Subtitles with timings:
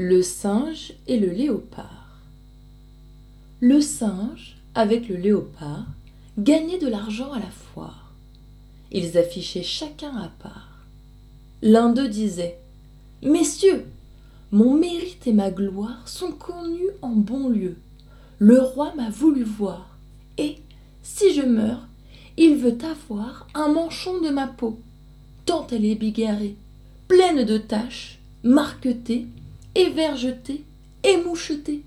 [0.00, 2.20] Le singe et le léopard.
[3.58, 5.86] Le singe, avec le léopard,
[6.38, 8.12] gagnaient de l'argent à la foire.
[8.92, 10.86] Ils affichaient chacun à part.
[11.62, 12.60] L'un d'eux disait
[13.24, 13.86] Messieurs,
[14.52, 17.74] mon mérite et ma gloire sont connus en bon lieu.
[18.38, 19.98] Le roi m'a voulu voir,
[20.36, 20.58] et,
[21.02, 21.88] si je meurs,
[22.36, 24.78] il veut avoir un manchon de ma peau,
[25.44, 26.54] tant elle est bigarrée,
[27.08, 29.26] pleine de taches, marquetée,
[29.78, 30.64] évergetée
[31.04, 31.82] et mouchetée.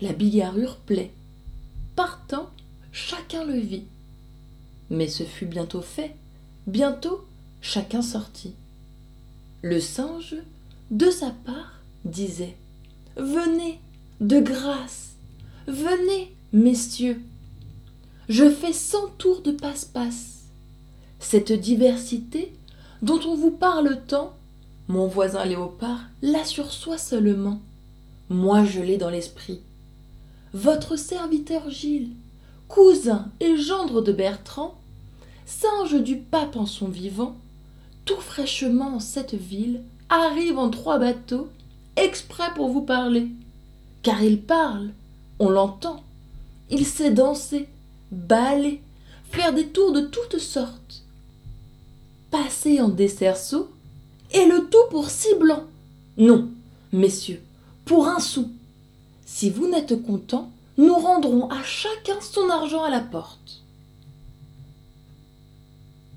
[0.00, 1.10] La bigarrure plaît.
[1.96, 2.50] Partant,
[2.92, 3.84] chacun le vit.
[4.90, 6.14] Mais ce fut bientôt fait,
[6.66, 7.24] bientôt
[7.60, 8.52] chacun sortit.
[9.62, 10.36] Le singe,
[10.90, 12.56] de sa part, disait
[13.16, 13.80] Venez,
[14.20, 15.14] de grâce,
[15.66, 17.20] venez, messieurs.
[18.28, 20.44] Je fais cent tours de passe-passe.
[21.18, 22.52] Cette diversité
[23.02, 24.37] dont on vous parle tant,
[24.88, 27.60] mon voisin léopard l'a sur soi seulement.
[28.30, 29.60] Moi je l'ai dans l'esprit.
[30.54, 32.12] Votre serviteur Gilles,
[32.68, 34.78] cousin et gendre de Bertrand,
[35.44, 37.36] singe du pape en son vivant,
[38.06, 41.48] tout fraîchement en cette ville, arrive en trois bateaux,
[41.96, 43.28] exprès pour vous parler.
[44.02, 44.90] Car il parle,
[45.38, 46.02] on l'entend.
[46.70, 47.68] Il sait danser,
[48.10, 48.80] baller,
[49.30, 51.02] faire des tours de toutes sortes.
[52.30, 53.68] Passer en des cerceaux,
[54.32, 55.64] et le pour six blancs.
[56.16, 56.48] Non,
[56.92, 57.40] messieurs,
[57.84, 58.50] pour un sou.
[59.24, 63.62] Si vous n'êtes contents, nous rendrons à chacun son argent à la porte.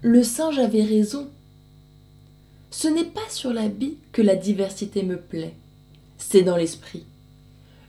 [0.01, 1.27] Le singe avait raison.
[2.71, 5.55] Ce n'est pas sur l'habit que la diversité me plaît,
[6.17, 7.05] c'est dans l'esprit.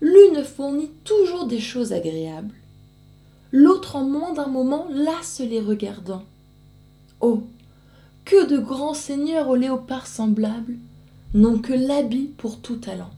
[0.00, 2.54] L'une fournit toujours des choses agréables,
[3.52, 6.24] l'autre en moins d'un moment lasse les regardants.
[7.20, 7.44] Oh,
[8.52, 10.76] de grands seigneurs aux léopards semblables
[11.32, 13.08] n'ont que l'habit pour tout talent.